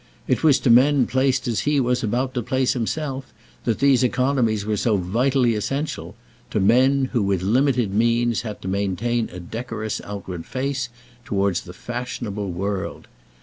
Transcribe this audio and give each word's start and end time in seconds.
It 0.27 0.43
was 0.43 0.57
to 0.61 0.71
men 0.71 1.05
placed 1.05 1.47
as 1.47 1.59
he 1.59 1.79
was 1.79 2.03
about 2.03 2.33
to 2.33 2.41
place 2.41 2.73
himself 2.73 3.31
that 3.65 3.77
these 3.77 4.01
economies 4.03 4.65
were 4.65 4.75
so 4.75 4.97
vitally 4.97 5.53
essential 5.53 6.15
to 6.49 6.59
men 6.59 7.11
who 7.13 7.21
with 7.21 7.43
limited 7.43 7.93
means 7.93 8.41
had 8.41 8.63
to 8.63 8.67
maintain 8.67 9.29
a 9.31 9.39
decorous 9.39 10.01
outward 10.03 10.47
face 10.47 10.89
towards 11.23 11.61
the 11.61 11.73
fashionable 11.73 12.49
world. 12.49 13.07